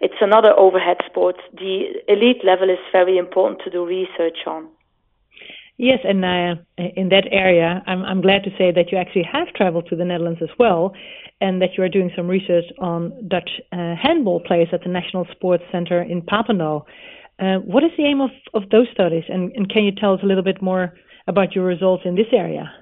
it's 0.00 0.20
another 0.20 0.56
overhead 0.56 0.98
sport, 1.06 1.36
the 1.52 1.86
elite 2.06 2.44
level 2.44 2.70
is 2.70 2.78
very 2.92 3.18
important 3.18 3.60
to 3.64 3.70
do 3.70 3.84
research 3.84 4.46
on. 4.46 4.68
Yes, 5.80 6.00
and 6.02 6.24
uh, 6.24 6.56
in 6.76 7.08
that 7.10 7.28
area, 7.30 7.84
I'm, 7.86 8.02
I'm 8.02 8.20
glad 8.20 8.42
to 8.42 8.50
say 8.58 8.72
that 8.72 8.90
you 8.90 8.98
actually 8.98 9.22
have 9.32 9.46
traveled 9.54 9.86
to 9.90 9.96
the 9.96 10.04
Netherlands 10.04 10.40
as 10.42 10.48
well, 10.58 10.92
and 11.40 11.62
that 11.62 11.70
you 11.78 11.84
are 11.84 11.88
doing 11.88 12.10
some 12.16 12.26
research 12.26 12.64
on 12.80 13.28
Dutch 13.28 13.48
uh, 13.72 13.94
handball 13.94 14.40
players 14.40 14.68
at 14.72 14.82
the 14.82 14.88
National 14.88 15.24
Sports 15.30 15.62
Center 15.70 16.02
in 16.02 16.20
Papendal. 16.22 16.82
Uh, 17.38 17.58
what 17.58 17.84
is 17.84 17.92
the 17.96 18.04
aim 18.04 18.20
of, 18.20 18.30
of 18.54 18.68
those 18.70 18.88
studies, 18.92 19.22
and, 19.28 19.52
and 19.52 19.72
can 19.72 19.84
you 19.84 19.92
tell 19.92 20.14
us 20.14 20.20
a 20.24 20.26
little 20.26 20.42
bit 20.42 20.60
more 20.60 20.94
about 21.28 21.54
your 21.54 21.64
results 21.64 22.02
in 22.04 22.16
this 22.16 22.32
area? 22.32 22.72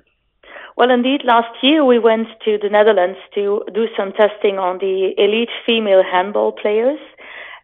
Well, 0.79 0.91
indeed, 0.91 1.21
last 1.25 1.53
year 1.63 1.85
we 1.85 1.99
went 1.99 2.29
to 2.47 2.57
the 2.63 2.71
Netherlands 2.71 3.19
to 3.35 3.63
do 3.75 3.89
some 3.95 4.13
testing 4.13 4.59
on 4.59 4.79
the 4.79 5.13
elite 5.19 5.51
female 5.67 6.03
handball 6.03 6.53
players. 6.53 6.99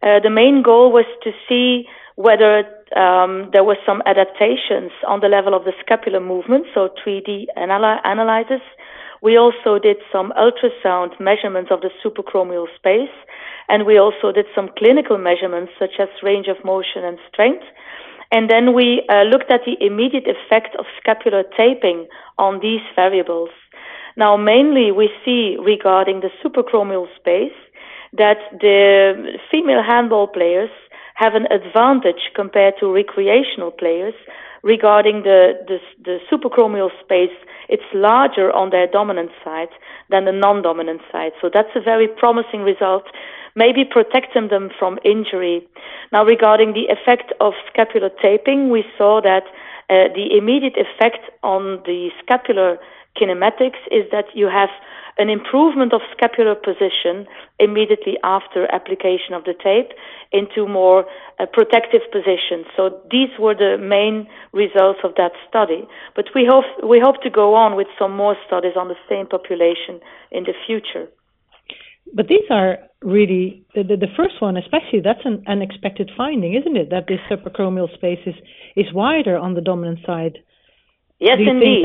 Uh, 0.03 0.21
the 0.21 0.31
main 0.31 0.63
goal 0.63 0.93
was 0.93 1.07
to 1.23 1.31
see 1.49 1.87
whether 2.17 2.65
um, 2.97 3.49
there 3.53 3.65
were 3.65 3.77
some 3.87 4.03
adaptations 4.07 4.93
on 5.07 5.21
the 5.21 5.29
level 5.29 5.55
of 5.55 5.65
the 5.65 5.73
scapular 5.81 6.21
movement, 6.21 6.67
so 6.75 6.91
3D 7.05 7.47
anal-. 7.57 8.61
We 9.23 9.37
also 9.37 9.79
did 9.79 9.99
some 10.11 10.33
ultrasound 10.37 11.19
measurements 11.21 11.71
of 11.71 11.81
the 11.81 11.91
subacromial 12.05 12.67
space, 12.77 13.15
and 13.69 13.87
we 13.87 13.97
also 13.97 14.33
did 14.33 14.47
some 14.55 14.69
clinical 14.77 15.17
measurements 15.17 15.73
such 15.79 16.01
as 16.01 16.09
range 16.23 16.49
of 16.49 16.63
motion 16.65 17.05
and 17.05 17.19
strength. 17.33 17.65
And 18.33 18.51
then 18.51 18.75
we 18.75 19.03
uh, 19.09 19.23
looked 19.23 19.53
at 19.53 19.61
the 19.65 19.77
immediate 19.85 20.27
effect 20.27 20.75
of 20.79 20.87
scapular 21.01 21.45
taping 21.57 22.09
on 22.39 22.61
these 22.61 22.81
variables. 22.97 23.51
Now, 24.17 24.37
mainly 24.37 24.91
we 24.91 25.09
see 25.25 25.57
regarding 25.63 26.21
the 26.21 26.31
subacromial 26.43 27.07
space 27.17 27.57
that 28.15 28.39
the 28.61 29.39
female 29.51 29.83
handball 29.83 30.27
players 30.27 30.71
have 31.23 31.35
an 31.35 31.47
advantage 31.59 32.23
compared 32.35 32.75
to 32.81 32.93
recreational 32.93 33.71
players 33.71 34.15
regarding 34.63 35.23
the, 35.23 35.41
the, 35.69 35.79
the 36.05 36.19
subacromial 36.31 36.91
space. 37.03 37.37
It's 37.69 37.89
larger 37.95 38.51
on 38.53 38.71
their 38.71 38.87
dominant 38.87 39.31
side 39.45 39.73
than 40.11 40.25
the 40.25 40.33
non-dominant 40.33 41.01
side. 41.11 41.33
So 41.41 41.51
that's 41.53 41.75
a 41.75 41.81
very 41.81 42.09
promising 42.09 42.63
result. 42.63 43.05
Maybe 43.55 43.85
protecting 43.85 44.49
them 44.49 44.71
from 44.79 44.99
injury. 45.05 45.67
Now, 46.13 46.25
regarding 46.25 46.73
the 46.73 46.87
effect 46.97 47.33
of 47.41 47.53
scapular 47.71 48.11
taping, 48.21 48.71
we 48.71 48.85
saw 48.97 49.21
that 49.23 49.45
uh, 49.91 50.09
the 50.15 50.27
immediate 50.37 50.77
effect 50.87 51.23
on 51.43 51.83
the 51.85 52.09
scapular 52.23 52.79
kinematics 53.17 53.81
is 53.91 54.05
that 54.11 54.27
you 54.35 54.49
have 54.49 54.71
an 55.19 55.29
improvement 55.29 55.93
of 55.93 56.01
scapular 56.17 56.55
position 56.55 57.27
immediately 57.59 58.17
after 58.25 58.67
application 58.73 59.35
of 59.35 59.45
the 59.45 59.53
tape 59.53 59.91
into 60.33 60.67
more 60.67 61.05
uh, 61.39 61.47
protective 61.53 62.01
positions. 62.11 62.65
So 62.77 63.01
these 63.11 63.29
were 63.39 63.55
the 63.55 63.77
main 63.77 64.27
results 64.53 65.01
of 65.05 65.15
that 65.17 65.33
study. 65.49 65.87
But 66.17 66.27
we 66.35 66.49
hope, 66.49 66.65
we 66.83 66.99
hope 66.99 67.23
to 67.23 67.31
go 67.31 67.55
on 67.55 67.77
with 67.77 67.89
some 67.99 68.17
more 68.17 68.37
studies 68.47 68.73
on 68.77 68.89
the 68.89 68.97
same 69.09 69.27
population 69.27 70.01
in 70.31 70.45
the 70.45 70.55
future. 70.67 71.09
But 72.15 72.29
these 72.29 72.49
are 72.51 72.79
really 73.03 73.65
the, 73.75 73.83
the, 73.83 73.97
the 73.97 74.13
first 74.17 74.41
one, 74.41 74.57
especially 74.57 75.01
that's 75.01 75.25
an 75.25 75.45
unexpected 75.47 76.11
finding, 76.17 76.55
isn't 76.55 76.77
it? 76.77 76.91
That 76.91 77.07
this 77.07 77.21
subacromial 77.31 77.93
space 77.95 78.21
is, 78.27 78.35
is 78.77 78.93
wider 78.93 79.37
on 79.37 79.55
the 79.55 79.61
dominant 79.61 80.01
side. 80.07 80.39
Yes, 81.21 81.39
indeed. 81.39 81.85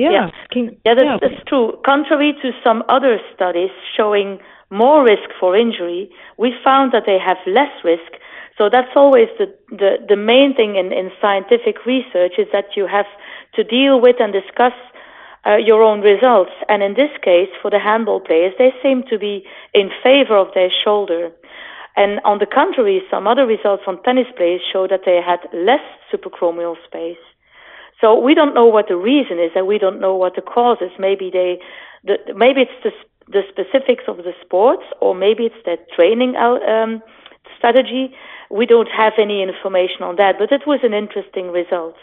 Yeah, 0.00 0.10
yeah, 0.10 0.30
Can, 0.50 0.64
yeah, 0.86 0.94
that's, 0.94 1.04
yeah. 1.04 1.18
that's 1.20 1.44
true. 1.46 1.76
Contrary 1.84 2.32
to 2.42 2.52
some 2.64 2.82
other 2.88 3.18
studies 3.34 3.70
showing 3.96 4.38
more 4.70 5.04
risk 5.04 5.28
for 5.38 5.56
injury, 5.56 6.10
we 6.38 6.54
found 6.64 6.92
that 6.92 7.04
they 7.04 7.18
have 7.18 7.36
less 7.46 7.72
risk. 7.84 8.12
So 8.56 8.68
that's 8.70 8.94
always 8.94 9.28
the, 9.38 9.46
the, 9.70 9.98
the 10.08 10.16
main 10.16 10.54
thing 10.54 10.76
in, 10.76 10.92
in 10.92 11.10
scientific 11.20 11.84
research 11.84 12.34
is 12.38 12.46
that 12.52 12.76
you 12.76 12.86
have 12.86 13.06
to 13.56 13.64
deal 13.64 14.00
with 14.00 14.16
and 14.20 14.32
discuss 14.32 14.72
uh, 15.46 15.56
your 15.56 15.82
own 15.82 16.00
results. 16.00 16.52
And 16.68 16.82
in 16.82 16.94
this 16.94 17.10
case, 17.22 17.48
for 17.60 17.70
the 17.70 17.78
handball 17.78 18.20
players, 18.20 18.54
they 18.58 18.72
seem 18.82 19.02
to 19.10 19.18
be 19.18 19.44
in 19.74 19.90
favor 20.02 20.36
of 20.36 20.48
their 20.54 20.70
shoulder. 20.84 21.30
And 21.96 22.20
on 22.24 22.38
the 22.38 22.46
contrary, 22.46 23.02
some 23.10 23.26
other 23.26 23.46
results 23.46 23.82
on 23.86 24.02
tennis 24.02 24.28
players 24.36 24.60
show 24.72 24.86
that 24.88 25.02
they 25.04 25.20
had 25.20 25.40
less 25.52 25.84
subacromial 26.12 26.76
space. 26.86 27.18
So 28.00 28.18
we 28.18 28.34
don't 28.34 28.54
know 28.54 28.66
what 28.66 28.88
the 28.88 28.96
reason 28.96 29.38
is, 29.38 29.50
and 29.54 29.66
we 29.66 29.78
don't 29.78 30.00
know 30.00 30.16
what 30.16 30.34
the 30.34 30.42
cause 30.42 30.78
is. 30.80 30.90
Maybe 30.98 31.30
they, 31.30 31.58
the, 32.04 32.18
maybe 32.34 32.62
it's 32.62 32.82
the 32.82 32.92
the 33.30 33.42
specifics 33.48 34.04
of 34.08 34.18
the 34.18 34.32
sports, 34.44 34.82
or 35.00 35.14
maybe 35.14 35.44
it's 35.44 35.64
their 35.64 35.78
training 35.94 36.34
um, 36.36 37.00
strategy. 37.56 38.12
We 38.50 38.66
don't 38.66 38.88
have 38.88 39.12
any 39.18 39.42
information 39.42 40.02
on 40.02 40.16
that, 40.16 40.36
but 40.38 40.50
it 40.50 40.66
was 40.66 40.80
an 40.82 40.94
interesting 40.94 41.52
result. 41.52 41.94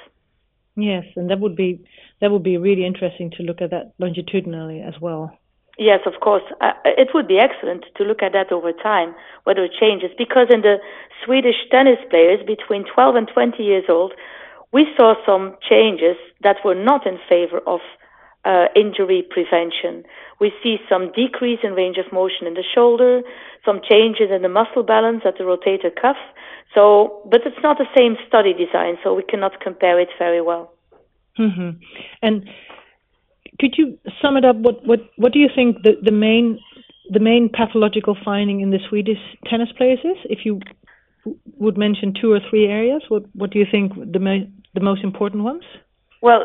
Yes, 0.77 1.03
and 1.15 1.29
that 1.29 1.39
would 1.39 1.55
be 1.55 1.83
that 2.21 2.31
would 2.31 2.43
be 2.43 2.57
really 2.57 2.85
interesting 2.85 3.31
to 3.31 3.43
look 3.43 3.61
at 3.61 3.71
that 3.71 3.93
longitudinally 3.99 4.81
as 4.81 4.93
well. 5.01 5.37
Yes, 5.77 5.99
of 6.05 6.19
course. 6.21 6.43
Uh, 6.61 6.73
it 6.85 7.09
would 7.13 7.27
be 7.27 7.37
excellent 7.37 7.85
to 7.97 8.03
look 8.03 8.23
at 8.23 8.33
that 8.33 8.51
over 8.51 8.71
time, 8.71 9.13
whether 9.43 9.63
it 9.63 9.73
changes. 9.79 10.09
Because 10.17 10.47
in 10.49 10.61
the 10.61 10.77
Swedish 11.23 11.69
tennis 11.69 11.99
players 12.09 12.39
between 12.47 12.83
12 12.91 13.15
and 13.15 13.27
20 13.27 13.61
years 13.61 13.85
old, 13.87 14.13
we 14.71 14.85
saw 14.95 15.15
some 15.25 15.55
changes 15.67 16.17
that 16.41 16.57
were 16.63 16.75
not 16.75 17.07
in 17.07 17.17
favor 17.29 17.59
of 17.65 17.79
uh, 18.45 18.65
injury 18.75 19.25
prevention. 19.29 20.03
We 20.39 20.51
see 20.63 20.77
some 20.89 21.11
decrease 21.11 21.59
in 21.63 21.73
range 21.73 21.97
of 21.97 22.11
motion 22.13 22.47
in 22.47 22.53
the 22.53 22.63
shoulder, 22.75 23.21
some 23.65 23.81
changes 23.87 24.29
in 24.33 24.41
the 24.41 24.49
muscle 24.49 24.83
balance 24.83 25.23
at 25.25 25.37
the 25.37 25.43
rotator 25.43 25.93
cuff. 25.99 26.17
So, 26.73 27.21
but 27.29 27.41
it's 27.45 27.61
not 27.63 27.77
the 27.77 27.87
same 27.97 28.15
study 28.27 28.53
design, 28.53 28.97
so 29.03 29.13
we 29.13 29.23
cannot 29.23 29.59
compare 29.59 29.99
it 29.99 30.09
very 30.19 30.41
well. 30.41 30.73
Mm-hmm. 31.39 31.79
And 32.21 32.49
could 33.59 33.75
you 33.77 33.97
sum 34.21 34.37
it 34.37 34.45
up? 34.45 34.55
What 34.57 34.85
what 34.85 34.99
what 35.17 35.33
do 35.33 35.39
you 35.39 35.49
think 35.53 35.83
the, 35.83 35.93
the 36.01 36.11
main 36.11 36.59
the 37.09 37.19
main 37.19 37.49
pathological 37.49 38.17
finding 38.23 38.61
in 38.61 38.71
the 38.71 38.79
Swedish 38.89 39.19
tennis 39.45 39.69
players 39.77 39.99
is? 40.03 40.17
If 40.25 40.39
you 40.45 40.59
would 41.57 41.77
mention 41.77 42.13
two 42.19 42.31
or 42.31 42.39
three 42.49 42.67
areas, 42.67 43.01
what 43.09 43.23
what 43.33 43.51
do 43.51 43.59
you 43.59 43.65
think 43.69 43.93
the 43.95 44.19
mo- 44.19 44.47
the 44.77 44.83
most 44.83 45.03
important 45.03 45.43
ones? 45.43 45.63
Well, 46.21 46.43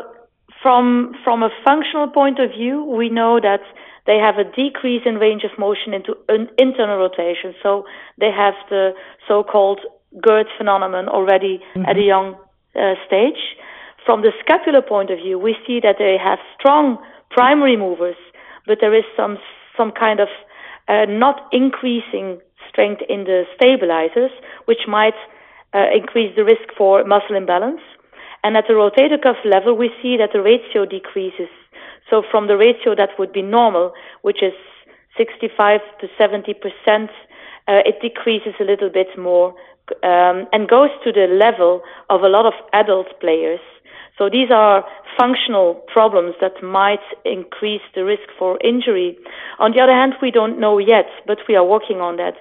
from 0.61 1.13
from 1.23 1.43
a 1.43 1.49
functional 1.65 2.07
point 2.07 2.39
of 2.39 2.49
view, 2.51 2.83
we 2.83 3.09
know 3.09 3.39
that 3.39 3.63
they 4.05 4.17
have 4.17 4.37
a 4.37 4.43
decrease 4.43 5.03
in 5.05 5.15
range 5.15 5.43
of 5.43 5.53
motion 5.57 5.93
into 5.93 6.11
an 6.27 6.49
internal 6.57 6.97
rotation. 6.97 7.53
So 7.63 7.85
they 8.19 8.31
have 8.31 8.55
the 8.69 8.91
so-called 9.27 9.79
GIRD 10.21 10.47
phenomenon 10.57 11.07
already 11.07 11.55
mm-hmm. 11.59 11.85
at 11.89 11.97
a 11.97 12.01
young 12.01 12.35
uh, 12.75 12.95
stage. 13.07 13.41
From 14.05 14.21
the 14.21 14.31
scapular 14.41 14.81
point 14.81 15.09
of 15.09 15.19
view, 15.19 15.39
we 15.39 15.55
see 15.65 15.79
that 15.81 15.95
they 15.97 16.17
have 16.21 16.39
strong 16.59 16.97
primary 17.29 17.77
movers, 17.77 18.17
but 18.67 18.79
there 18.81 18.93
is 18.93 19.05
some 19.15 19.37
some 19.77 19.91
kind 19.91 20.19
of 20.19 20.27
uh, 20.87 21.05
not 21.07 21.47
increasing 21.51 22.39
strength 22.69 23.01
in 23.07 23.23
the 23.23 23.43
stabilizers, 23.55 24.31
which 24.65 24.83
might 24.87 25.17
uh, 25.73 25.85
increase 25.95 26.35
the 26.35 26.43
risk 26.43 26.67
for 26.77 27.03
muscle 27.05 27.35
imbalance. 27.35 27.81
And 28.43 28.57
at 28.57 28.65
the 28.67 28.73
rotator 28.73 29.21
cuff 29.21 29.37
level, 29.45 29.75
we 29.75 29.89
see 30.01 30.17
that 30.17 30.31
the 30.33 30.41
ratio 30.41 30.85
decreases. 30.85 31.49
So 32.09 32.23
from 32.29 32.47
the 32.47 32.57
ratio 32.57 32.95
that 32.95 33.17
would 33.17 33.31
be 33.31 33.41
normal, 33.41 33.93
which 34.21 34.43
is 34.43 34.53
65 35.17 35.79
to 36.01 36.07
70 36.17 36.53
percent, 36.53 37.09
uh, 37.67 37.81
it 37.85 38.01
decreases 38.01 38.53
a 38.59 38.63
little 38.63 38.89
bit 38.89 39.07
more 39.17 39.55
um, 40.03 40.47
and 40.51 40.67
goes 40.67 40.89
to 41.03 41.11
the 41.11 41.27
level 41.27 41.81
of 42.09 42.21
a 42.23 42.29
lot 42.29 42.45
of 42.45 42.53
adult 42.73 43.07
players. 43.19 43.59
So 44.17 44.29
these 44.29 44.51
are 44.51 44.85
functional 45.19 45.75
problems 45.91 46.35
that 46.39 46.61
might 46.61 47.01
increase 47.25 47.81
the 47.95 48.05
risk 48.05 48.29
for 48.37 48.59
injury. 48.63 49.17
On 49.59 49.71
the 49.71 49.81
other 49.81 49.91
hand, 49.93 50.13
we 50.21 50.29
don't 50.29 50.59
know 50.59 50.77
yet, 50.77 51.07
but 51.25 51.39
we 51.47 51.55
are 51.55 51.65
working 51.65 51.99
on 51.99 52.17
that. 52.17 52.35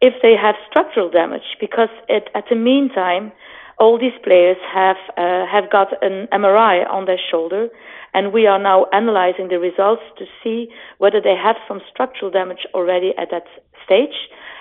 If 0.00 0.14
they 0.22 0.34
have 0.36 0.54
structural 0.68 1.10
damage, 1.10 1.56
because 1.60 1.88
it, 2.08 2.28
at 2.34 2.44
the 2.50 2.56
meantime, 2.56 3.32
all 3.78 3.98
these 3.98 4.16
players 4.22 4.56
have 4.72 4.96
uh, 5.16 5.46
have 5.50 5.70
got 5.70 5.88
an 6.02 6.28
MRI 6.32 6.88
on 6.88 7.06
their 7.06 7.18
shoulder, 7.30 7.68
and 8.12 8.32
we 8.32 8.46
are 8.46 8.58
now 8.58 8.86
analyzing 8.92 9.48
the 9.48 9.58
results 9.58 10.02
to 10.18 10.24
see 10.42 10.68
whether 10.98 11.20
they 11.20 11.34
have 11.34 11.56
some 11.66 11.80
structural 11.90 12.30
damage 12.30 12.66
already 12.74 13.12
at 13.18 13.28
that 13.30 13.44
stage, 13.84 14.16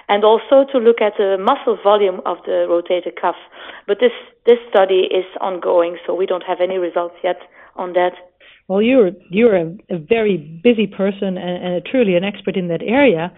and 0.10 0.24
also 0.24 0.65
to 0.72 0.77
look 0.77 1.01
at 1.01 1.13
the 1.17 1.38
muscle 1.39 1.77
volume 1.84 2.22
of 2.25 2.38
the 2.46 2.65
rotator 2.67 3.13
cuff. 3.20 3.36
But 3.88 4.00
this 4.00 4.13
this 4.46 4.60
study 4.70 5.08
is 5.12 5.25
ongoing, 5.39 5.98
so 6.05 6.15
we 6.15 6.25
don't 6.25 6.43
have 6.43 6.60
any 6.62 6.77
results 6.77 7.15
yet 7.24 7.39
on 7.75 7.93
that. 7.93 8.13
Well, 8.67 8.82
you're 8.82 9.12
you're 9.29 9.55
a, 9.55 9.75
a 9.89 9.98
very 9.98 10.38
busy 10.38 10.88
person 10.88 11.38
and, 11.38 11.63
and 11.63 11.86
truly 11.86 12.15
an 12.15 12.24
expert 12.24 12.58
in 12.58 12.67
that 12.70 12.82
area. 12.82 13.32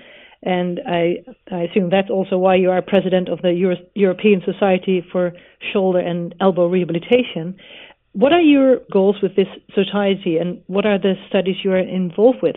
And 0.46 0.80
I, 0.88 1.24
I 1.52 1.64
assume 1.64 1.90
that's 1.90 2.12
also 2.12 2.38
why 2.38 2.56
you 2.56 2.70
are 2.70 2.82
president 2.82 3.30
of 3.30 3.42
the 3.42 3.52
Euro- 3.54 3.86
European 3.96 4.42
Society 4.46 5.04
for 5.12 5.34
Shoulder 5.74 6.00
and 6.00 6.36
Elbow 6.40 6.68
Rehabilitation. 6.68 7.56
What 8.14 8.32
are 8.32 8.42
your 8.42 8.78
goals 8.92 9.18
with 9.22 9.36
this 9.36 9.48
society, 9.74 10.38
and 10.38 10.62
what 10.68 10.86
are 10.86 11.00
the 11.00 11.16
studies 11.28 11.58
you 11.64 11.72
are 11.74 11.80
involved 11.80 12.42
with? 12.42 12.56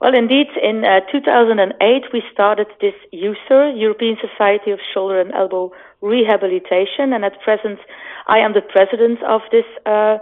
Well, 0.00 0.16
indeed, 0.16 0.46
in 0.62 0.82
uh, 0.82 1.00
2008 1.12 2.04
we 2.12 2.22
started 2.32 2.66
this 2.80 2.94
EUSSER, 3.12 3.76
European 3.76 4.16
Society 4.16 4.70
of 4.70 4.78
Shoulder 4.94 5.20
and 5.20 5.30
Elbow 5.34 5.72
Rehabilitation, 6.00 7.12
and 7.12 7.22
at 7.22 7.38
present 7.42 7.78
I 8.26 8.38
am 8.38 8.54
the 8.54 8.62
president 8.62 9.22
of 9.22 9.42
this 9.52 9.66
uh, 9.84 10.16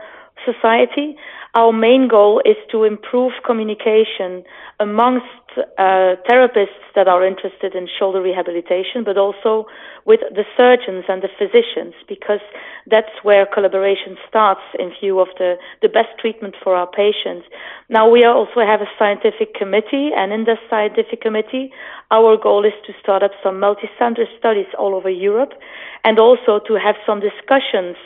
society. 0.45 1.17
Our 1.55 1.73
main 1.73 2.09
goal 2.09 2.43
is 2.45 2.57
to 2.71 2.85
improve 2.85 3.33
communication 3.45 4.45
amongst 4.79 5.25
uh, 5.57 6.15
therapists 6.29 6.85
that 6.95 7.09
are 7.09 7.25
interested 7.25 7.75
in 7.75 7.89
shoulder 7.99 8.21
rehabilitation, 8.21 9.03
but 9.03 9.17
also 9.17 9.67
with 10.05 10.21
the 10.31 10.45
surgeons 10.57 11.05
and 11.09 11.23
the 11.23 11.29
physicians, 11.39 11.95
because 12.07 12.41
that's 12.87 13.11
where 13.23 13.47
collaboration 13.47 14.17
starts 14.29 14.61
in 14.79 14.93
view 15.01 15.21
of 15.21 15.29
the, 15.39 15.57
the 15.83 15.89
best 15.89 16.11
treatment 16.21 16.55
for 16.63 16.75
our 16.75 16.87
patients. 16.87 17.47
Now, 17.89 18.09
we 18.09 18.25
also 18.25 18.61
have 18.61 18.81
a 18.81 18.91
scientific 18.99 19.55
committee, 19.55 20.11
and 20.15 20.33
in 20.33 20.45
this 20.45 20.59
scientific 20.71 21.21
committee, 21.23 21.73
our 22.11 22.37
goal 22.37 22.65
is 22.65 22.75
to 22.87 22.93
start 23.03 23.23
up 23.23 23.33
some 23.43 23.59
multi-center 23.59 24.27
studies 24.39 24.67
all 24.79 24.95
over 24.95 25.11
Europe, 25.11 25.55
and 26.05 26.19
also 26.19 26.61
to 26.69 26.75
have 26.75 26.97
some 27.07 27.21
discussions 27.21 27.97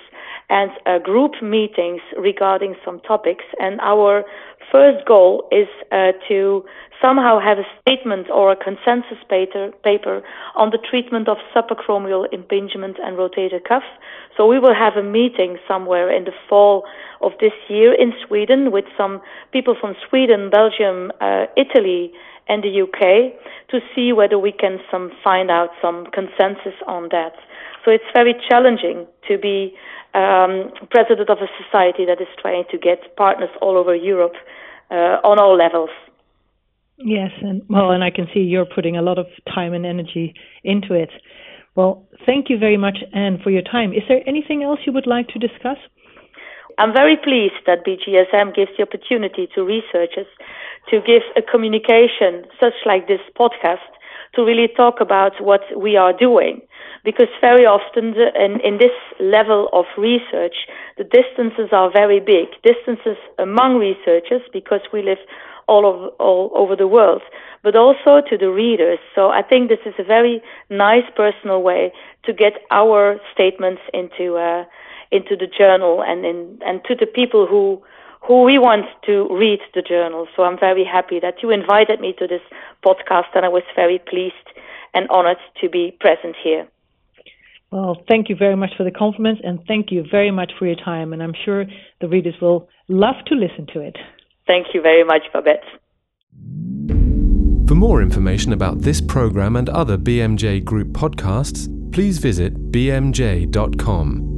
and 0.53 0.71
uh, 0.85 0.99
group 0.99 1.33
meetings 1.43 2.03
regarding 2.19 2.77
some 2.85 3.01
topics. 3.01 3.45
And 3.59 3.81
our 3.81 4.23
first 4.71 5.07
goal 5.07 5.49
is 5.51 5.67
uh, 5.91 6.13
to 6.29 6.63
somehow 7.01 7.41
have 7.41 7.57
a 7.57 7.65
statement 7.81 8.29
or 8.31 8.53
a 8.53 8.57
consensus 8.57 9.17
paper, 9.31 9.73
paper 9.83 10.23
on 10.55 10.69
the 10.69 10.79
treatment 10.79 11.27
of 11.27 11.39
subacromial 11.57 12.27
impingement 12.35 12.99
and 13.03 13.17
rotator 13.17 13.65
cuff. 13.67 13.83
So 14.37 14.47
we 14.47 14.59
will 14.59 14.75
have 14.75 14.97
a 14.97 15.03
meeting 15.03 15.57
somewhere 15.67 16.15
in 16.15 16.25
the 16.25 16.37
fall 16.51 16.85
of 17.23 17.33
this 17.41 17.57
year 17.71 17.95
in 17.95 18.13
Sweden 18.27 18.71
with 18.71 18.85
some 18.95 19.23
people 19.53 19.75
from 19.81 19.95
Sweden, 20.07 20.51
Belgium, 20.51 21.12
uh, 21.23 21.47
Italy, 21.57 22.12
and 22.47 22.62
the 22.62 22.83
UK 22.83 23.33
to 23.71 23.81
see 23.95 24.12
whether 24.12 24.38
we 24.38 24.53
can 24.53 24.79
some 24.91 25.11
find 25.25 25.51
out 25.51 25.71
some 25.81 26.07
consensus 26.12 26.77
on 26.87 27.09
that. 27.11 27.33
So 27.85 27.90
it's 27.90 28.05
very 28.14 28.35
challenging 28.49 29.07
to 29.29 29.38
be 29.38 29.75
um, 30.14 30.71
president 30.90 31.31
of 31.31 31.38
a 31.38 31.49
society 31.62 32.05
that 32.07 32.21
is 32.21 32.29
trying 32.40 32.64
to 32.71 32.79
get 32.79 33.16
partners 33.16 33.51
all 33.61 33.77
over 33.77 33.95
Europe 33.95 34.35
uh, 34.90 35.18
on 35.25 35.38
all 35.38 35.57
levels. 35.57 35.90
Yes, 36.99 37.31
and 37.40 37.62
well, 37.68 37.90
and 37.90 38.05
I 38.05 38.11
can 38.11 38.29
see 38.33 38.40
you're 38.40 38.66
putting 38.66 38.97
a 38.97 39.03
lot 39.03 39.18
of 39.18 39.27
time 39.53 39.73
and 39.73 39.85
energy 39.85 40.35
into 40.62 40.95
it. 40.95 41.11
Well, 41.75 42.07
thank 42.27 42.51
you 42.51 42.59
very 42.59 42.77
much, 42.77 42.99
Ann, 43.14 43.40
for 43.42 43.51
your 43.51 43.62
time. 43.62 43.92
Is 43.92 44.03
there 44.09 44.21
anything 44.27 44.62
else 44.62 44.81
you 44.87 44.92
would 44.92 45.07
like 45.07 45.29
to 45.29 45.38
discuss? 45.38 45.79
I'm 46.79 46.92
very 46.92 47.16
pleased 47.16 47.64
that 47.66 47.85
BJSM 47.85 48.55
gives 48.55 48.71
the 48.77 48.85
opportunity 48.85 49.49
to 49.55 49.64
researchers 49.64 50.27
to 50.90 51.01
give 51.01 51.23
a 51.37 51.42
communication 51.42 52.45
such 52.61 52.75
like 52.87 53.09
this 53.09 53.21
podcast 53.38 53.88
to 54.35 54.45
really 54.45 54.68
talk 54.77 55.01
about 55.01 55.33
what 55.40 55.61
we 55.77 55.97
are 55.97 56.12
doing. 56.12 56.61
Because 57.05 57.29
very 57.40 57.66
often 57.66 58.12
the, 58.12 58.29
in, 58.38 58.61
in 58.61 58.79
this 58.79 58.97
level 59.21 59.68
of 59.73 59.85
research, 59.99 60.55
the 60.97 61.05
distances 61.05 61.68
are 61.73 61.90
very 61.90 62.21
big. 62.21 62.49
Distances 62.62 63.16
among 63.38 63.79
researchers 63.79 64.42
because 64.53 64.81
we 64.92 65.03
live 65.03 65.18
all 65.68 65.87
over, 65.87 66.07
all 66.18 66.51
over 66.55 66.77
the 66.77 66.87
world, 66.87 67.23
but 67.62 67.77
also 67.77 68.21
to 68.29 68.37
the 68.38 68.51
readers. 68.51 68.99
So 69.14 69.31
I 69.31 69.42
think 69.42 69.68
this 69.68 69.85
is 69.85 69.95
a 69.99 70.05
very 70.05 70.42
nice 70.71 71.05
personal 71.16 71.62
way 71.62 71.92
to 72.25 72.33
get 72.33 72.55
our 72.71 73.18
statements 73.33 73.83
into 73.92 74.37
uh, 74.37 74.64
into 75.11 75.37
the 75.37 75.47
journal 75.47 76.03
and 76.03 76.25
in, 76.25 76.59
and 76.64 76.83
to 76.85 76.95
the 76.95 77.07
people 77.07 77.47
who 77.47 77.83
who 78.27 78.45
we 78.45 78.59
want 78.59 78.87
to 79.07 79.29
read 79.31 79.61
the 79.75 79.83
journal. 79.83 80.27
So 80.37 80.45
I'm 80.45 80.59
very 80.59 80.85
happy 80.85 81.19
that 81.21 81.43
you 81.43 81.51
invited 81.51 82.01
me 82.01 82.15
to 82.19 82.27
this 82.27 82.43
podcast, 82.85 83.35
and 83.35 83.45
I 83.45 83.49
was 83.49 83.63
very 83.75 83.99
pleased 83.99 84.35
and 84.95 85.09
honored 85.11 85.39
to 85.61 85.69
be 85.69 85.97
present 86.01 86.37
here. 86.43 86.69
Well, 87.71 87.97
thank 88.07 88.29
you 88.29 88.37
very 88.37 88.55
much 88.55 88.71
for 88.77 88.85
the 88.85 88.91
compliments, 88.91 89.41
and 89.43 89.59
thank 89.67 89.91
you 89.91 90.05
very 90.09 90.31
much 90.31 90.53
for 90.59 90.67
your 90.67 90.77
time. 90.77 91.13
And 91.13 91.23
I'm 91.23 91.35
sure 91.45 91.65
the 92.01 92.09
readers 92.09 92.35
will 92.41 92.69
love 92.89 93.17
to 93.27 93.35
listen 93.35 93.67
to 93.73 93.81
it. 93.81 93.97
Thank 94.47 94.69
you 94.75 94.83
very 94.83 95.05
much, 95.05 95.23
Babette. 95.33 95.65
For 97.67 97.75
more 97.75 98.03
information 98.03 98.53
about 98.53 98.83
this 98.83 99.01
program 99.01 99.57
and 99.57 99.71
other 99.71 99.97
BMJ 99.97 100.65
Group 100.65 100.89
podcasts, 100.89 101.67
please 101.93 102.19
visit 102.19 102.71
bmj.com. 102.71 104.32